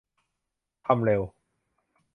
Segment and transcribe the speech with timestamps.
[0.85, 1.21] ทำเร็ว